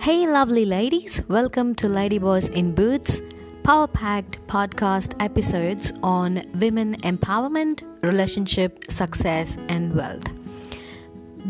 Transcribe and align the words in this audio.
Hey, 0.00 0.26
lovely 0.26 0.64
ladies, 0.64 1.20
welcome 1.28 1.74
to 1.74 1.86
Ladyboys 1.86 2.50
in 2.54 2.74
Boots, 2.74 3.20
power 3.64 3.86
packed 3.86 4.38
podcast 4.46 5.12
episodes 5.20 5.92
on 6.02 6.42
women 6.58 6.96
empowerment, 7.02 7.82
relationship, 8.02 8.90
success, 8.90 9.58
and 9.68 9.94
wealth. 9.94 10.24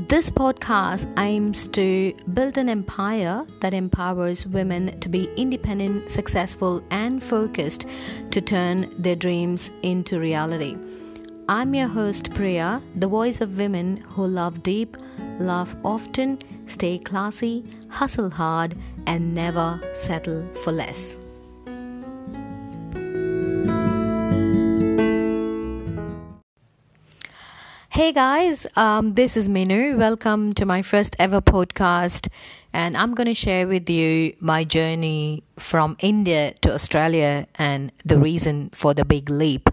This 0.08 0.30
podcast 0.30 1.06
aims 1.16 1.68
to 1.68 2.12
build 2.34 2.58
an 2.58 2.68
empire 2.68 3.46
that 3.60 3.72
empowers 3.72 4.44
women 4.48 4.98
to 4.98 5.08
be 5.08 5.32
independent, 5.36 6.10
successful, 6.10 6.82
and 6.90 7.22
focused 7.22 7.86
to 8.32 8.40
turn 8.40 8.92
their 9.00 9.14
dreams 9.14 9.70
into 9.84 10.18
reality. 10.18 10.76
I'm 11.48 11.72
your 11.72 11.88
host, 11.88 12.34
Priya, 12.34 12.82
the 12.96 13.06
voice 13.06 13.40
of 13.40 13.58
women 13.58 13.98
who 13.98 14.26
love 14.26 14.64
deep, 14.64 14.96
love 15.38 15.76
often, 15.84 16.38
stay 16.70 16.98
classy, 16.98 17.64
hustle 17.88 18.30
hard, 18.30 18.76
and 19.06 19.34
never 19.34 19.80
settle 19.94 20.46
for 20.54 20.72
less. 20.72 21.18
Hey 28.10 28.14
guys, 28.14 28.66
um, 28.74 29.14
this 29.14 29.36
is 29.36 29.48
Minu. 29.48 29.96
Welcome 29.96 30.52
to 30.54 30.66
my 30.66 30.82
first 30.82 31.14
ever 31.20 31.40
podcast, 31.40 32.26
and 32.72 32.96
I'm 32.96 33.14
going 33.14 33.28
to 33.28 33.34
share 33.34 33.68
with 33.68 33.88
you 33.88 34.34
my 34.40 34.64
journey 34.64 35.44
from 35.58 35.96
India 36.00 36.54
to 36.62 36.74
Australia 36.74 37.46
and 37.54 37.92
the 38.04 38.18
reason 38.18 38.70
for 38.70 38.94
the 38.94 39.04
big 39.04 39.30
leap. 39.30 39.70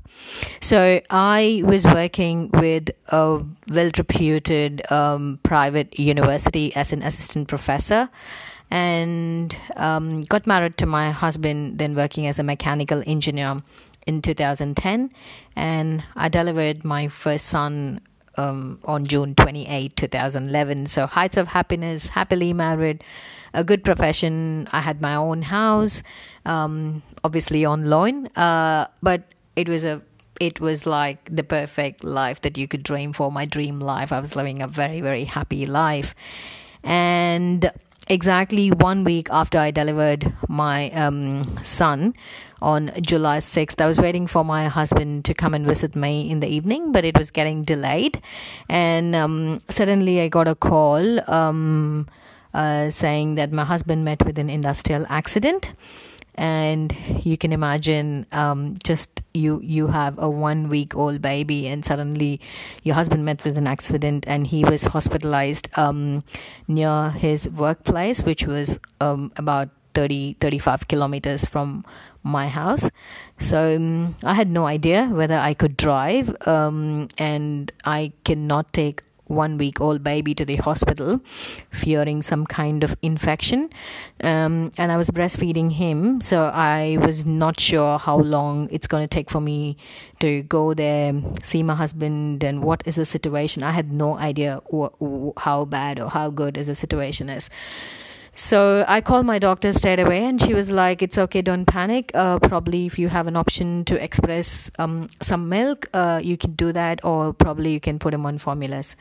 So, 0.61 1.01
I 1.09 1.63
was 1.65 1.85
working 1.85 2.51
with 2.53 2.91
a 3.07 3.43
well 3.73 3.91
reputed 3.97 4.91
um, 4.91 5.39
private 5.41 5.97
university 5.97 6.75
as 6.75 6.93
an 6.93 7.01
assistant 7.01 7.47
professor 7.47 8.07
and 8.69 9.57
um, 9.77 10.21
got 10.21 10.45
married 10.45 10.77
to 10.77 10.85
my 10.85 11.09
husband, 11.09 11.79
then 11.79 11.95
working 11.95 12.27
as 12.27 12.37
a 12.37 12.43
mechanical 12.43 13.01
engineer 13.07 13.63
in 14.05 14.21
2010 14.21 15.09
and 15.55 16.03
I 16.15 16.29
delivered 16.29 16.85
my 16.85 17.07
first 17.07 17.47
son 17.47 17.99
um, 18.37 18.79
on 18.85 19.05
June 19.05 19.35
28, 19.35 19.95
2011. 19.95 20.87
So, 20.87 21.07
heights 21.07 21.37
of 21.37 21.47
happiness, 21.47 22.07
happily 22.07 22.53
married, 22.53 23.03
a 23.53 23.63
good 23.63 23.83
profession. 23.83 24.67
I 24.71 24.81
had 24.81 25.01
my 25.01 25.15
own 25.15 25.41
house, 25.41 26.03
um, 26.45 27.01
obviously 27.23 27.65
on 27.65 27.89
loan, 27.89 28.27
uh, 28.35 28.87
but 29.01 29.23
it 29.55 29.67
was 29.67 29.83
a 29.83 30.01
it 30.39 30.61
was 30.61 30.85
like 30.85 31.35
the 31.35 31.43
perfect 31.43 32.03
life 32.03 32.41
that 32.41 32.57
you 32.57 32.67
could 32.67 32.83
dream 32.83 33.11
for. 33.11 33.31
My 33.31 33.45
dream 33.45 33.79
life. 33.79 34.11
I 34.11 34.19
was 34.19 34.35
living 34.35 34.61
a 34.61 34.67
very 34.67 35.01
very 35.01 35.23
happy 35.23 35.65
life, 35.65 36.13
and 36.83 37.71
exactly 38.09 38.69
one 38.71 39.03
week 39.03 39.27
after 39.31 39.57
I 39.57 39.71
delivered 39.71 40.33
my 40.47 40.91
um, 40.91 41.43
son 41.63 42.13
on 42.61 42.91
July 43.01 43.39
6th. 43.39 43.79
I 43.81 43.87
was 43.87 43.97
waiting 43.97 44.27
for 44.27 44.43
my 44.43 44.67
husband 44.67 45.25
to 45.25 45.33
come 45.33 45.53
and 45.53 45.65
visit 45.65 45.95
me 45.95 46.29
in 46.29 46.39
the 46.39 46.47
evening, 46.47 46.91
but 46.91 47.05
it 47.05 47.17
was 47.17 47.31
getting 47.31 47.63
delayed. 47.63 48.21
And 48.69 49.15
um, 49.15 49.59
suddenly 49.69 50.21
I 50.21 50.27
got 50.27 50.47
a 50.47 50.55
call 50.55 51.29
um, 51.29 52.07
uh, 52.53 52.89
saying 52.89 53.35
that 53.35 53.51
my 53.51 53.63
husband 53.63 54.05
met 54.05 54.25
with 54.25 54.39
an 54.39 54.49
industrial 54.49 55.05
accident 55.09 55.73
and 56.37 56.95
you 57.23 57.35
can 57.37 57.51
imagine 57.51 58.25
um, 58.31 58.75
just 58.83 59.23
you 59.33 59.59
you 59.61 59.87
have 59.87 60.17
a 60.19 60.29
one 60.29 60.69
week 60.69 60.95
old 60.95 61.21
baby 61.21 61.67
and 61.67 61.83
suddenly 61.83 62.39
your 62.83 62.95
husband 62.95 63.25
met 63.25 63.43
with 63.43 63.57
an 63.57 63.67
accident 63.67 64.23
and 64.27 64.45
he 64.45 64.63
was 64.63 64.85
hospitalized 64.85 65.67
um, 65.77 66.23
near 66.67 67.09
his 67.09 67.49
workplace 67.49 68.21
which 68.21 68.45
was 68.45 68.79
um, 69.01 69.31
about 69.37 69.69
30 69.95 70.37
35 70.39 70.87
kilometers 70.87 71.43
from 71.43 71.83
my 72.27 72.47
house. 72.47 72.89
So 73.39 73.75
um, 73.75 74.15
i 74.23 74.33
had 74.33 74.49
no 74.49 74.65
idea 74.65 75.05
whether 75.05 75.35
i 75.37 75.53
could 75.53 75.77
drive 75.77 76.35
um, 76.47 77.07
and 77.17 77.71
i 77.85 78.11
cannot 78.23 78.73
take 78.73 79.03
one 79.27 79.57
week 79.57 79.81
old 79.81 80.03
baby 80.03 80.33
to 80.33 80.45
the 80.45 80.55
hospital 80.55 81.19
fearing 81.69 82.21
some 82.21 82.45
kind 82.45 82.81
of 82.83 82.95
infection. 83.01 83.69
Um, 84.23 84.71
and 84.77 84.91
i 84.91 84.97
was 84.97 85.09
breastfeeding 85.11 85.71
him 85.71 86.21
so 86.21 86.45
i 86.45 86.97
was 87.01 87.25
not 87.25 87.59
sure 87.59 87.99
how 87.99 88.17
long 88.17 88.69
it's 88.71 88.87
going 88.87 89.03
to 89.07 89.13
take 89.13 89.29
for 89.29 89.41
me 89.41 89.77
to 90.19 90.43
go 90.43 90.73
there 90.73 91.13
see 91.43 91.61
my 91.61 91.75
husband 91.75 92.43
and 92.43 92.63
what 92.63 92.81
is 92.85 92.95
the 92.95 93.05
situation. 93.05 93.63
I 93.63 93.71
had 93.71 93.91
no 93.91 94.17
idea 94.17 94.61
wh- 94.73 95.29
how 95.37 95.65
bad 95.65 95.99
or 95.99 96.09
how 96.09 96.29
good 96.29 96.57
is 96.57 96.67
the 96.67 96.75
situation 96.75 97.29
is 97.29 97.49
so 98.37 98.85
I 98.87 99.01
called 99.01 99.25
my 99.25 99.39
doctor 99.39 99.73
straight 99.73 99.99
away, 99.99 100.23
and 100.23 100.39
she 100.39 100.53
was 100.53 100.69
like, 100.69 101.01
"It's 101.01 101.17
okay, 101.17 101.41
don't 101.41 101.65
panic. 101.65 102.11
Uh, 102.13 102.37
probably 102.37 102.85
if 102.85 102.99
you 102.99 103.09
have 103.09 103.25
an 103.25 103.35
option 103.35 103.83
to 103.85 104.01
express 104.01 104.69
um, 104.77 105.07
some 105.21 105.49
milk, 105.49 105.89
uh, 105.93 106.21
you 106.23 106.37
can 106.37 106.53
do 106.53 106.71
that, 106.71 107.03
or 107.03 107.33
probably 107.33 107.71
you 107.73 107.79
can 107.79 107.97
put 107.97 108.13
him 108.13 108.27
on 108.27 108.37
formulas." 108.37 108.95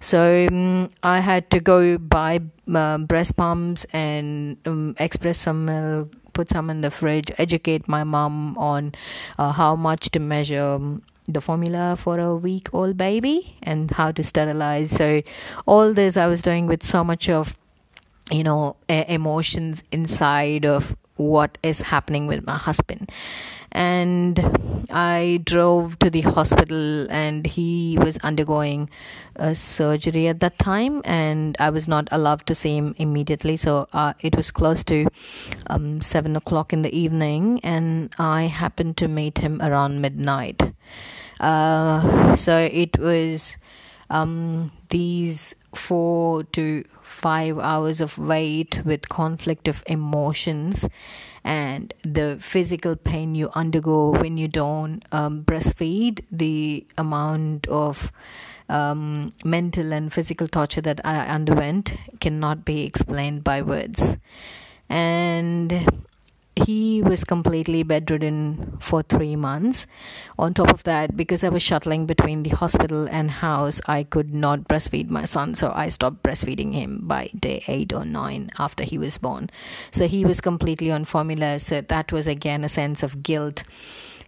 So 0.00 0.46
um, 0.50 0.88
I 1.02 1.20
had 1.20 1.50
to 1.50 1.60
go 1.60 1.98
buy 1.98 2.40
uh, 2.74 2.96
breast 2.96 3.36
pumps 3.36 3.84
and 3.92 4.56
um, 4.64 4.96
express 4.98 5.38
some 5.38 5.66
milk, 5.66 6.08
put 6.32 6.48
some 6.48 6.70
in 6.70 6.80
the 6.80 6.90
fridge, 6.90 7.30
educate 7.36 7.88
my 7.88 8.04
mom 8.04 8.56
on 8.56 8.94
uh, 9.38 9.52
how 9.52 9.76
much 9.76 10.10
to 10.12 10.18
measure 10.18 10.64
um, 10.64 11.02
the 11.28 11.42
formula 11.42 11.94
for 11.98 12.18
a 12.18 12.34
week 12.34 12.72
old 12.72 12.96
baby 12.96 13.54
and 13.62 13.90
how 13.90 14.10
to 14.12 14.24
sterilize. 14.24 14.90
So 14.90 15.20
all 15.66 15.92
this 15.92 16.16
I 16.16 16.26
was 16.26 16.40
doing 16.40 16.66
with 16.66 16.82
so 16.82 17.04
much 17.04 17.28
of 17.28 17.54
you 18.30 18.44
know 18.44 18.76
emotions 18.88 19.82
inside 19.92 20.64
of 20.64 20.96
what 21.16 21.58
is 21.62 21.80
happening 21.80 22.26
with 22.26 22.46
my 22.46 22.56
husband. 22.56 23.10
And 23.72 24.40
i 24.90 25.40
drove 25.44 25.98
to 25.98 26.08
the 26.08 26.22
hospital 26.22 27.06
and 27.10 27.46
he 27.46 27.98
was 28.00 28.16
undergoing 28.18 28.88
a 29.36 29.54
surgery 29.54 30.26
at 30.26 30.40
that 30.40 30.58
time 30.58 31.02
and 31.04 31.54
i 31.60 31.68
was 31.68 31.86
not 31.86 32.08
allowed 32.10 32.46
to 32.46 32.54
see 32.54 32.76
him 32.76 32.94
immediately. 32.96 33.56
So 33.58 33.86
uh, 33.92 34.14
it 34.20 34.34
was 34.34 34.50
close 34.50 34.82
to 34.84 35.06
um, 35.66 36.00
7 36.00 36.34
o'clock 36.34 36.72
in 36.72 36.80
the 36.80 36.94
evening 36.96 37.60
and 37.62 38.14
i 38.18 38.44
happened 38.44 38.96
to 38.98 39.08
meet 39.08 39.38
him 39.38 39.60
around 39.60 40.00
midnight. 40.00 40.62
Uh, 41.38 42.34
so 42.36 42.58
it 42.72 42.98
was 42.98 43.58
um, 44.10 44.72
these 44.88 45.54
four 45.74 46.44
to 46.44 46.84
five 47.02 47.58
hours 47.58 48.00
of 48.00 48.18
wait 48.18 48.80
with 48.84 49.08
conflict 49.08 49.68
of 49.68 49.82
emotions 49.86 50.88
and 51.44 51.94
the 52.02 52.36
physical 52.40 52.96
pain 52.96 53.34
you 53.34 53.50
undergo 53.54 54.10
when 54.10 54.36
you 54.36 54.48
don't 54.48 55.02
um, 55.12 55.42
breastfeed, 55.44 56.22
the 56.30 56.86
amount 56.96 57.66
of 57.68 58.12
um, 58.68 59.30
mental 59.44 59.92
and 59.92 60.12
physical 60.12 60.46
torture 60.46 60.82
that 60.82 61.00
I 61.04 61.26
underwent 61.26 61.94
cannot 62.20 62.64
be 62.64 62.84
explained 62.84 63.44
by 63.44 63.62
words. 63.62 64.16
And 64.90 66.04
he 66.64 67.02
was 67.02 67.24
completely 67.24 67.82
bedridden 67.82 68.76
for 68.80 69.02
three 69.02 69.36
months. 69.36 69.86
On 70.38 70.54
top 70.54 70.70
of 70.70 70.84
that, 70.84 71.16
because 71.16 71.44
I 71.44 71.48
was 71.48 71.62
shuttling 71.62 72.06
between 72.06 72.42
the 72.42 72.50
hospital 72.50 73.08
and 73.10 73.30
house, 73.30 73.80
I 73.86 74.04
could 74.04 74.32
not 74.34 74.68
breastfeed 74.68 75.10
my 75.10 75.24
son, 75.24 75.54
so 75.54 75.72
I 75.74 75.88
stopped 75.88 76.22
breastfeeding 76.22 76.72
him 76.72 77.00
by 77.04 77.30
day 77.38 77.64
eight 77.66 77.92
or 77.92 78.04
nine 78.04 78.50
after 78.58 78.84
he 78.84 78.98
was 78.98 79.18
born. 79.18 79.50
So 79.90 80.08
he 80.08 80.24
was 80.24 80.40
completely 80.40 80.90
on 80.90 81.04
formula, 81.04 81.58
so 81.58 81.80
that 81.80 82.12
was 82.12 82.26
again 82.26 82.64
a 82.64 82.68
sense 82.68 83.02
of 83.02 83.22
guilt 83.22 83.64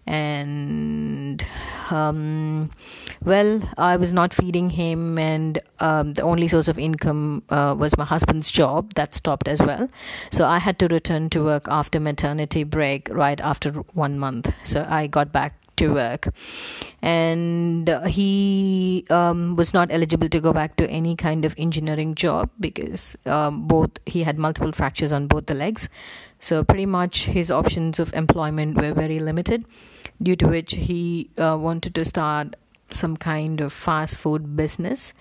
and 0.07 1.47
um, 1.91 2.71
well 3.25 3.63
i 3.79 3.97
was 3.97 4.13
not 4.13 4.33
feeding 4.35 4.71
him 4.71 5.19
and 5.19 5.59
um, 5.81 6.15
the 6.15 6.23
only 6.23 6.49
source 6.49 6.69
of 6.69 6.79
income 6.79 7.43
uh, 7.51 7.75
was 7.79 7.97
my 7.97 8.05
husband's 8.05 8.51
job 8.51 8.95
that 8.95 9.15
stopped 9.15 9.49
as 9.49 9.61
well. 9.61 9.89
So 10.31 10.47
i 10.47 10.59
had 10.59 10.79
to 10.81 10.89
return 10.89 11.31
to 11.31 11.45
work 11.45 11.67
after 11.69 12.01
maternity 12.01 12.65
break 12.65 13.09
right 13.11 13.41
after 13.41 13.71
one 13.95 14.19
month. 14.19 14.53
So 14.63 14.87
i 14.89 15.07
got 15.07 15.33
back 15.33 15.60
to 15.81 15.93
work. 15.93 16.29
And 17.03 17.89
he 18.07 19.05
um, 19.11 19.57
was 19.57 19.73
not 19.75 19.91
eligible 19.91 20.29
to 20.29 20.41
go 20.41 20.53
back 20.53 20.77
to 20.77 20.89
any 20.89 21.17
kind 21.17 21.45
of 21.45 21.55
engineering 21.59 22.15
job 22.15 22.51
because 22.61 23.17
um, 23.27 23.67
both 23.67 23.91
he 24.07 24.23
had 24.23 24.39
multiple 24.39 24.73
fractures 24.73 25.13
on 25.13 25.27
both 25.27 25.47
the 25.47 25.55
legs. 25.55 25.89
So 26.39 26.63
pretty 26.63 26.87
much 26.87 27.25
his 27.25 27.51
options 27.51 27.99
of 27.99 28.13
employment 28.15 28.77
were 28.77 28.93
very 28.93 29.19
limited 29.19 29.65
due 30.23 30.37
to 30.37 30.47
which 30.47 30.75
he 30.75 31.31
uh, 31.39 31.57
wanted 31.59 31.95
to 31.95 32.05
start 32.05 32.57
some 32.91 33.17
kind 33.17 33.61
of 33.61 33.73
fast 33.73 34.19
food 34.19 34.57
business. 34.57 35.13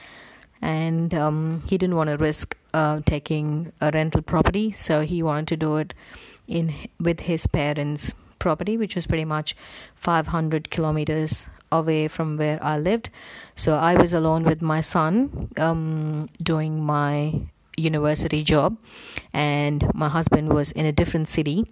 And 0.62 1.14
um, 1.14 1.64
he 1.68 1.78
didn't 1.78 1.96
want 1.96 2.10
to 2.10 2.18
risk 2.18 2.58
uh, 2.74 3.00
taking 3.06 3.72
a 3.80 3.92
rental 3.94 4.22
property 4.22 4.72
so 4.72 5.02
he 5.02 5.24
wanted 5.24 5.48
to 5.48 5.58
do 5.58 5.78
it 5.78 5.94
in 6.48 6.74
with 7.00 7.22
his 7.22 7.48
parents 7.48 8.12
property 8.40 8.78
which 8.78 8.96
was 8.96 9.06
pretty 9.06 9.26
much 9.26 9.56
500 9.96 10.70
kilometers 10.70 11.48
away 11.72 12.08
from 12.08 12.38
where 12.38 12.62
I 12.64 12.78
lived. 12.78 13.10
So 13.56 13.76
I 13.76 13.96
was 13.96 14.14
alone 14.14 14.44
with 14.44 14.62
my 14.62 14.82
son 14.82 15.50
um, 15.58 16.30
doing 16.42 16.84
my 16.84 17.42
university 17.78 18.44
job, 18.44 18.78
and 19.34 19.86
my 19.94 20.10
husband 20.10 20.52
was 20.54 20.72
in 20.74 20.86
a 20.86 20.92
different 20.92 21.30
city, 21.30 21.70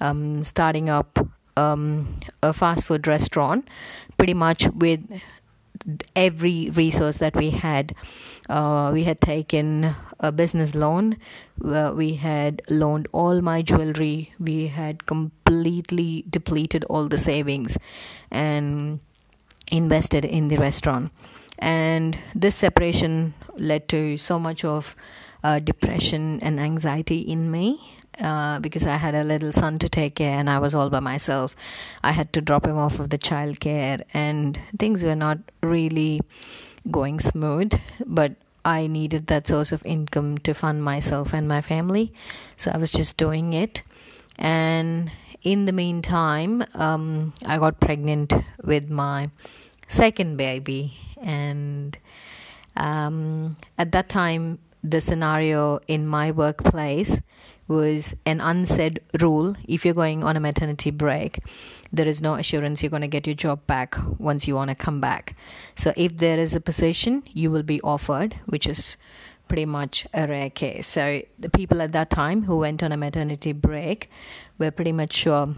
um, 0.00 0.42
starting 0.44 0.88
up 0.88 1.18
um, 1.56 2.20
a 2.42 2.52
fast 2.52 2.86
food 2.86 3.06
restaurant, 3.06 3.68
pretty 4.16 4.34
much 4.34 4.68
with 4.68 5.00
every 6.14 6.70
resource 6.70 7.18
that 7.18 7.34
we 7.36 7.50
had. 7.50 7.94
Uh, 8.48 8.90
we 8.92 9.04
had 9.04 9.20
taken 9.20 9.94
a 10.18 10.32
business 10.32 10.74
loan. 10.74 11.16
Uh, 11.64 11.92
we 11.94 12.14
had 12.14 12.62
loaned 12.68 13.08
all 13.12 13.40
my 13.40 13.62
jewelry. 13.62 14.32
We 14.38 14.66
had 14.66 15.06
completely 15.06 16.24
depleted 16.28 16.84
all 16.84 17.08
the 17.08 17.18
savings 17.18 17.78
and 18.30 19.00
invested 19.70 20.24
in 20.24 20.48
the 20.48 20.56
restaurant. 20.56 21.12
And 21.58 22.18
this 22.34 22.56
separation 22.56 23.34
led 23.56 23.88
to 23.90 24.16
so 24.16 24.38
much 24.38 24.64
of 24.64 24.96
uh, 25.44 25.58
depression 25.58 26.40
and 26.42 26.58
anxiety 26.58 27.20
in 27.20 27.50
me 27.50 27.99
uh, 28.20 28.60
because 28.60 28.86
I 28.86 28.96
had 28.96 29.14
a 29.14 29.24
little 29.24 29.52
son 29.52 29.78
to 29.78 29.88
take 29.88 30.16
care 30.16 30.38
and 30.38 30.48
I 30.50 30.58
was 30.58 30.74
all 30.74 30.90
by 30.90 31.00
myself. 31.00 31.56
I 32.02 32.12
had 32.12 32.32
to 32.34 32.40
drop 32.40 32.66
him 32.66 32.76
off 32.76 32.98
of 32.98 33.10
the 33.10 33.18
childcare 33.18 34.02
and 34.12 34.58
things 34.78 35.02
were 35.02 35.16
not 35.16 35.38
really 35.62 36.20
going 36.90 37.20
smooth, 37.20 37.72
but 38.06 38.32
I 38.64 38.86
needed 38.86 39.26
that 39.28 39.48
source 39.48 39.72
of 39.72 39.84
income 39.86 40.38
to 40.38 40.54
fund 40.54 40.84
myself 40.84 41.32
and 41.32 41.48
my 41.48 41.60
family. 41.60 42.12
So 42.56 42.70
I 42.72 42.76
was 42.76 42.90
just 42.90 43.16
doing 43.16 43.52
it. 43.52 43.82
And 44.38 45.10
in 45.42 45.64
the 45.64 45.72
meantime, 45.72 46.64
um, 46.74 47.32
I 47.46 47.58
got 47.58 47.80
pregnant 47.80 48.32
with 48.62 48.90
my 48.90 49.30
second 49.88 50.36
baby. 50.36 50.96
And 51.22 51.96
um, 52.76 53.56
at 53.78 53.92
that 53.92 54.08
time, 54.08 54.58
the 54.82 55.00
scenario 55.00 55.80
in 55.88 56.06
my 56.06 56.30
workplace 56.30 57.20
was 57.70 58.14
an 58.26 58.40
unsaid 58.40 59.00
rule. 59.22 59.56
If 59.66 59.84
you're 59.84 59.94
going 59.94 60.24
on 60.24 60.36
a 60.36 60.40
maternity 60.40 60.90
break 60.90 61.38
there 61.92 62.06
is 62.06 62.20
no 62.20 62.34
assurance 62.34 62.82
you're 62.82 62.90
going 62.90 63.02
to 63.02 63.08
get 63.08 63.26
your 63.26 63.34
job 63.34 63.66
back 63.66 63.96
once 64.18 64.46
you 64.46 64.54
want 64.54 64.68
to 64.70 64.74
come 64.74 65.00
back. 65.00 65.36
So 65.76 65.92
if 65.96 66.16
there 66.16 66.38
is 66.38 66.54
a 66.54 66.60
position 66.60 67.22
you 67.32 67.50
will 67.50 67.62
be 67.62 67.80
offered 67.82 68.34
which 68.46 68.66
is 68.66 68.96
pretty 69.48 69.66
much 69.66 70.06
a 70.14 70.26
rare 70.26 70.50
case. 70.50 70.86
So 70.86 71.22
the 71.38 71.50
people 71.50 71.82
at 71.82 71.92
that 71.92 72.10
time 72.10 72.44
who 72.44 72.58
went 72.58 72.82
on 72.82 72.92
a 72.92 72.96
maternity 72.96 73.52
break 73.52 74.10
were 74.58 74.70
pretty 74.70 74.92
much 74.92 75.12
sure 75.12 75.54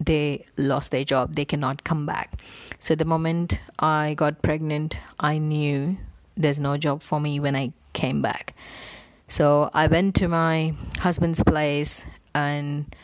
they 0.00 0.44
lost 0.56 0.90
their 0.90 1.04
job. 1.04 1.34
They 1.36 1.44
cannot 1.44 1.84
come 1.84 2.06
back. 2.06 2.40
So 2.80 2.94
the 2.94 3.04
moment 3.04 3.58
i 3.78 4.14
got 4.14 4.42
pregnant 4.42 4.98
i 5.20 5.38
knew 5.38 5.96
there's 6.36 6.58
no 6.58 6.76
job 6.76 7.02
for 7.02 7.20
me 7.20 7.40
when 7.40 7.56
i 7.56 7.72
came 7.92 8.20
back 8.22 8.54
so 9.28 9.70
I 9.74 9.86
went 9.86 10.14
to 10.16 10.28
my 10.28 10.74
husband's 10.98 11.42
place, 11.42 12.04
and 12.34 12.94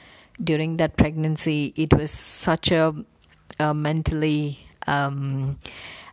during 0.43 0.77
that 0.79 0.97
pregnancy, 0.97 1.73
it 1.77 1.93
was 1.93 2.11
such 2.11 2.71
a, 2.71 2.95
a 3.59 3.75
mentally. 3.75 4.59
Um, 4.87 5.59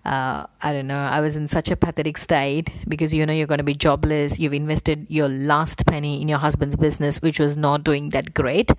uh, 0.05 0.45
I 0.61 0.71
don't 0.71 0.87
know, 0.87 0.97
I 0.97 1.19
was 1.19 1.35
in 1.35 1.49
such 1.49 1.69
a 1.69 1.75
pathetic 1.75 2.17
state 2.17 2.69
because 2.87 3.13
you 3.13 3.25
know 3.25 3.33
you're 3.33 3.47
going 3.47 3.59
to 3.59 3.63
be 3.63 3.75
jobless. 3.75 4.39
You've 4.39 4.53
invested 4.53 5.05
your 5.09 5.27
last 5.27 5.85
penny 5.85 6.21
in 6.21 6.27
your 6.27 6.39
husband's 6.39 6.75
business, 6.75 7.21
which 7.21 7.39
was 7.39 7.57
not 7.57 7.83
doing 7.83 8.09
that 8.09 8.33
great 8.33 8.71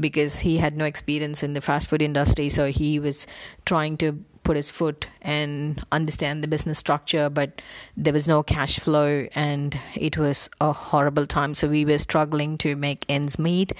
because 0.00 0.40
he 0.40 0.58
had 0.58 0.76
no 0.76 0.84
experience 0.84 1.42
in 1.42 1.54
the 1.54 1.60
fast 1.60 1.88
food 1.88 2.02
industry. 2.02 2.48
So 2.48 2.70
he 2.70 2.98
was 2.98 3.26
trying 3.64 3.96
to 3.98 4.18
put 4.44 4.56
his 4.56 4.70
foot 4.70 5.08
and 5.22 5.82
understand 5.90 6.44
the 6.44 6.48
business 6.48 6.78
structure, 6.78 7.28
but 7.28 7.60
there 7.96 8.12
was 8.12 8.28
no 8.28 8.42
cash 8.42 8.78
flow 8.78 9.26
and 9.34 9.78
it 9.94 10.16
was 10.16 10.48
a 10.60 10.72
horrible 10.72 11.26
time. 11.26 11.54
So 11.54 11.68
we 11.68 11.84
were 11.84 11.98
struggling 11.98 12.58
to 12.58 12.76
make 12.76 13.04
ends 13.08 13.38
meet. 13.38 13.72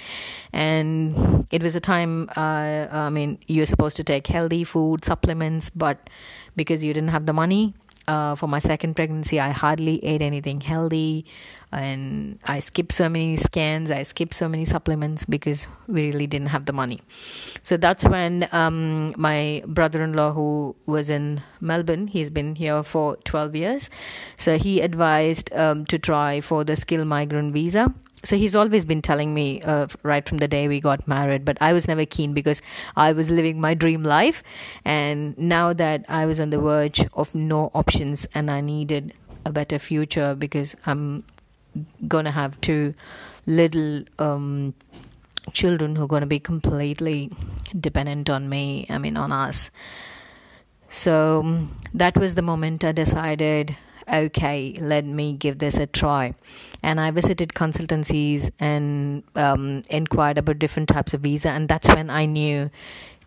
And 0.51 1.47
it 1.51 1.63
was 1.63 1.75
a 1.75 1.79
time, 1.79 2.29
uh, 2.35 2.87
I 2.91 3.09
mean, 3.09 3.37
you're 3.47 3.65
supposed 3.65 3.95
to 3.97 4.03
take 4.03 4.27
healthy 4.27 4.63
food, 4.63 5.05
supplements, 5.05 5.69
but 5.69 6.09
because 6.55 6.83
you 6.83 6.93
didn't 6.93 7.09
have 7.09 7.25
the 7.25 7.33
money, 7.33 7.73
uh, 8.07 8.35
for 8.35 8.47
my 8.47 8.59
second 8.59 8.95
pregnancy, 8.95 9.39
I 9.39 9.49
hardly 9.49 10.03
ate 10.03 10.21
anything 10.21 10.61
healthy, 10.61 11.25
and 11.71 12.39
I 12.45 12.59
skipped 12.59 12.91
so 12.91 13.09
many 13.09 13.37
scans. 13.37 13.91
I 13.91 14.03
skipped 14.03 14.33
so 14.33 14.47
many 14.47 14.65
supplements 14.65 15.25
because 15.25 15.67
we 15.87 16.01
really 16.03 16.27
didn't 16.27 16.47
have 16.47 16.65
the 16.65 16.73
money. 16.73 17.01
So 17.63 17.77
that's 17.77 18.05
when 18.05 18.47
um, 18.51 19.13
my 19.17 19.63
brother-in-law, 19.67 20.33
who 20.33 20.75
was 20.85 21.09
in 21.09 21.41
Melbourne, 21.59 22.07
he's 22.07 22.29
been 22.29 22.55
here 22.55 22.83
for 22.83 23.17
12 23.25 23.55
years, 23.55 23.89
so 24.37 24.57
he 24.57 24.81
advised 24.81 25.51
um, 25.53 25.85
to 25.87 25.99
try 25.99 26.41
for 26.41 26.63
the 26.63 26.75
skilled 26.75 27.07
migrant 27.07 27.53
visa 27.53 27.93
so 28.25 28.35
he's 28.35 28.55
always 28.55 28.85
been 28.85 29.01
telling 29.01 29.33
me 29.33 29.61
uh, 29.61 29.87
right 30.03 30.27
from 30.27 30.39
the 30.39 30.47
day 30.47 30.67
we 30.67 30.79
got 30.81 31.07
married 31.07 31.45
but 31.45 31.57
i 31.61 31.71
was 31.73 31.87
never 31.87 32.05
keen 32.05 32.33
because 32.33 32.61
i 32.95 33.11
was 33.11 33.29
living 33.29 33.61
my 33.61 33.73
dream 33.73 34.03
life. 34.03 34.43
And 34.83 35.37
now 35.37 35.73
that 35.73 36.05
i 36.09 36.25
was 36.25 36.39
on 36.39 36.49
the 36.49 36.59
verge 36.59 37.05
of 37.13 37.33
no 37.35 37.71
options 37.73 38.27
and 38.33 38.49
i 38.49 38.61
needed 38.61 39.13
a 39.45 39.51
better 39.51 39.79
future 39.79 40.35
because 40.35 40.75
i'm 40.85 41.23
to 42.09 42.31
have 42.31 42.59
two 42.61 42.93
little 43.45 44.03
um, 44.17 44.73
children 45.51 45.95
who 45.95 46.07
are 46.07 46.19
to 46.19 46.25
be 46.25 46.39
completely 46.39 47.31
dependent 47.79 48.29
on 48.29 48.49
me 48.49 48.85
i 48.89 48.97
mean 48.97 49.17
on 49.17 49.31
us. 49.31 49.69
So 50.89 51.67
that 51.93 52.17
was 52.17 52.35
the 52.35 52.41
moment 52.41 52.83
i 52.83 52.91
decided 52.91 53.75
okay, 54.11 54.75
let 54.79 55.05
me 55.05 55.33
give 55.33 55.59
this 55.59 55.77
a 55.77 55.87
try. 55.87 56.35
And 56.83 56.99
I 56.99 57.11
visited 57.11 57.49
consultancies 57.49 58.51
and 58.59 59.23
um, 59.35 59.83
inquired 59.89 60.37
about 60.37 60.59
different 60.59 60.89
types 60.89 61.13
of 61.13 61.21
visa, 61.21 61.49
and 61.49 61.67
that's 61.67 61.89
when 61.89 62.09
I 62.09 62.25
knew 62.25 62.69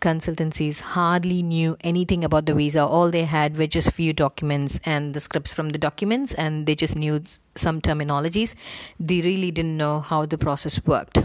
consultancies 0.01 0.81
hardly 0.81 1.43
knew 1.43 1.77
anything 1.81 2.23
about 2.25 2.47
the 2.47 2.55
visa. 2.55 2.85
All 2.85 3.11
they 3.11 3.25
had 3.25 3.57
were 3.57 3.67
just 3.67 3.93
few 3.93 4.13
documents 4.13 4.79
and 4.85 5.13
the 5.13 5.21
scripts 5.21 5.53
from 5.53 5.71
the 5.71 5.79
documents, 5.79 6.35
and 6.35 6.67
they 6.67 6.75
just 6.75 6.97
knew 6.97 7.23
some 7.55 7.81
terminologies. 7.81 8.55
They 9.01 9.21
really 9.21 9.51
didn't 9.51 9.77
know 9.77 10.01
how 10.01 10.27
the 10.27 10.39
process 10.39 10.85
worked. 10.85 11.19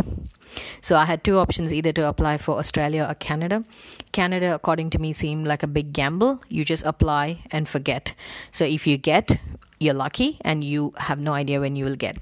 So 0.81 0.95
I 0.95 1.05
had 1.05 1.23
two 1.23 1.37
options 1.37 1.73
either 1.73 1.91
to 1.93 2.07
apply 2.07 2.37
for 2.37 2.57
Australia 2.57 3.07
or 3.09 3.15
Canada. 3.15 3.63
Canada, 4.13 4.55
according 4.55 4.91
to 4.91 4.99
me, 4.99 5.11
seemed 5.11 5.45
like 5.45 5.63
a 5.63 5.67
big 5.67 5.91
gamble. 5.91 6.41
You 6.47 6.63
just 6.63 6.85
apply 6.85 7.43
and 7.51 7.67
forget. 7.67 8.13
So 8.51 8.63
if 8.63 8.87
you 8.87 8.97
get, 8.97 9.37
you're 9.79 9.93
lucky 9.93 10.37
and 10.41 10.63
you 10.63 10.93
have 10.97 11.19
no 11.19 11.33
idea 11.33 11.59
when 11.59 11.75
you 11.75 11.85
will 11.85 11.97
get. 11.97 12.17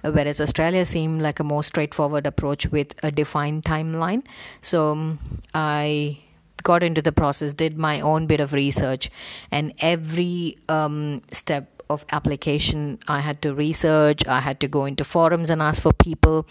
Whereas 0.00 0.40
Australia 0.40 0.84
seemed 0.86 1.20
like 1.20 1.40
a 1.40 1.44
more 1.44 1.62
straightforward 1.62 2.26
approach 2.26 2.66
with 2.66 2.94
a 3.02 3.10
defined 3.10 3.64
timeline. 3.64 4.24
So 4.60 4.92
um, 4.92 5.18
I 5.52 6.18
got 6.62 6.82
into 6.82 7.02
the 7.02 7.12
process, 7.12 7.52
did 7.52 7.76
my 7.76 8.00
own 8.00 8.26
bit 8.26 8.40
of 8.40 8.52
research, 8.52 9.10
and 9.50 9.72
every 9.80 10.58
um, 10.68 11.22
step 11.32 11.81
of 11.92 12.04
application. 12.12 12.98
I 13.08 13.20
had 13.20 13.42
to 13.42 13.54
research 13.54 14.26
i 14.26 14.40
had 14.40 14.60
to 14.60 14.68
go 14.68 14.84
into 14.84 15.04
forums 15.04 15.50
and 15.50 15.62
ask 15.62 15.82
for 15.82 15.92
people. 15.92 16.46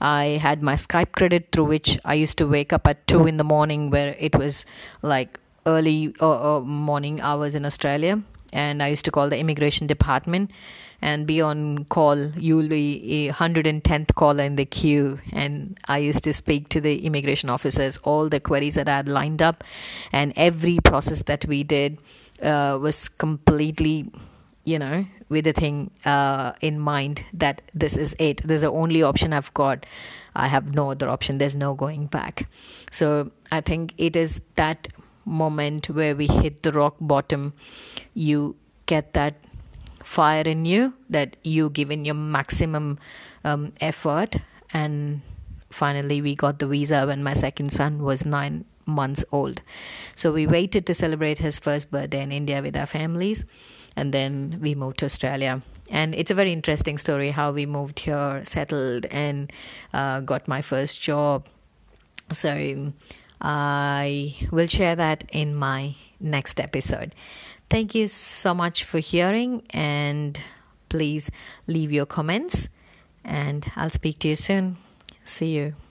I 0.00 0.24
had 0.46 0.62
my 0.62 0.74
skype 0.74 1.12
credit 1.12 1.48
through 1.52 1.66
which 1.66 1.98
i 2.04 2.14
used 2.14 2.38
to 2.38 2.46
wake 2.46 2.72
up 2.72 2.86
at 2.86 3.06
2 3.06 3.26
in 3.26 3.36
the 3.36 3.44
morning 3.44 3.90
where 3.90 4.14
it 4.18 4.36
was 4.36 4.64
like 5.02 5.38
early 5.66 6.14
uh, 6.20 6.56
uh, 6.56 6.60
morning 6.60 7.20
hours 7.20 7.54
in 7.54 7.64
australia. 7.64 8.22
And 8.52 8.82
i 8.82 8.88
used 8.88 9.04
to 9.04 9.10
call 9.10 9.28
the 9.28 9.38
immigration 9.38 9.86
department. 9.86 10.50
And 11.02 11.26
be 11.26 11.40
on 11.42 11.84
call 11.94 12.18
you 12.48 12.56
will 12.56 12.68
be 12.68 12.84
a 13.28 13.32
110th 13.32 14.14
caller 14.14 14.44
in 14.44 14.56
the 14.56 14.64
queue. 14.64 15.18
And 15.32 15.78
i 15.86 15.98
used 15.98 16.24
to 16.24 16.32
speak 16.32 16.68
to 16.70 16.80
the 16.80 16.94
immigration 17.04 17.50
officers 17.50 17.98
all 18.04 18.28
the 18.28 18.40
queries 18.40 18.76
that 18.76 18.88
i 18.88 18.96
had 18.96 19.08
lined 19.08 19.42
up. 19.42 19.64
And 20.12 20.32
every 20.36 20.78
process 20.90 21.22
that 21.32 21.46
we 21.46 21.62
did 21.64 21.98
uh, 22.42 22.78
was 22.80 23.08
completely 23.08 24.10
you 24.64 24.78
know, 24.78 25.04
with 25.28 25.44
the 25.44 25.52
thing 25.52 25.90
uh, 26.04 26.52
in 26.60 26.78
mind 26.78 27.22
that 27.32 27.62
this 27.74 27.96
is 27.96 28.14
it. 28.18 28.42
This 28.44 28.56
is 28.56 28.60
the 28.62 28.70
only 28.70 29.02
option 29.02 29.32
I've 29.32 29.52
got. 29.54 29.86
I 30.34 30.48
have 30.48 30.74
no 30.74 30.90
other 30.90 31.08
option. 31.08 31.38
There's 31.38 31.54
no 31.54 31.74
going 31.74 32.06
back. 32.06 32.48
So 32.90 33.30
I 33.52 33.60
think 33.60 33.94
it 33.98 34.16
is 34.16 34.40
that 34.56 34.88
moment 35.24 35.90
where 35.90 36.16
we 36.16 36.26
hit 36.26 36.62
the 36.62 36.72
rock 36.72 36.96
bottom. 37.00 37.52
You 38.14 38.56
get 38.86 39.12
that 39.14 39.34
fire 40.02 40.42
in 40.42 40.64
you 40.64 40.94
that 41.10 41.36
you 41.42 41.70
give 41.70 41.90
in 41.90 42.04
your 42.04 42.14
maximum 42.14 42.98
um, 43.44 43.72
effort. 43.80 44.36
And 44.72 45.20
finally, 45.70 46.20
we 46.22 46.34
got 46.34 46.58
the 46.58 46.66
visa 46.66 47.06
when 47.06 47.22
my 47.22 47.34
second 47.34 47.70
son 47.70 48.02
was 48.02 48.24
nine 48.24 48.64
months 48.86 49.24
old. 49.32 49.62
So 50.16 50.32
we 50.32 50.46
waited 50.46 50.86
to 50.86 50.94
celebrate 50.94 51.38
his 51.38 51.58
first 51.58 51.90
birthday 51.90 52.22
in 52.22 52.32
India 52.32 52.60
with 52.60 52.76
our 52.76 52.86
families 52.86 53.44
and 53.96 54.12
then 54.12 54.58
we 54.60 54.74
moved 54.74 54.98
to 54.98 55.06
Australia. 55.06 55.62
And 55.90 56.14
it's 56.14 56.30
a 56.30 56.34
very 56.34 56.52
interesting 56.52 56.98
story 56.98 57.30
how 57.30 57.52
we 57.52 57.66
moved 57.66 58.00
here, 58.00 58.42
settled, 58.44 59.06
and 59.06 59.52
uh, 59.92 60.20
got 60.20 60.48
my 60.48 60.62
first 60.62 61.00
job. 61.00 61.46
So 62.30 62.92
I 63.40 64.34
will 64.50 64.66
share 64.66 64.96
that 64.96 65.24
in 65.30 65.54
my 65.54 65.94
next 66.20 66.58
episode. 66.58 67.14
Thank 67.68 67.94
you 67.94 68.08
so 68.08 68.54
much 68.54 68.84
for 68.84 68.98
hearing, 68.98 69.62
and 69.70 70.40
please 70.88 71.30
leave 71.66 71.92
your 71.92 72.06
comments 72.06 72.68
And 73.24 73.70
I'll 73.76 73.90
speak 73.90 74.18
to 74.20 74.28
you 74.28 74.36
soon. 74.36 74.76
See 75.24 75.56
you. 75.56 75.83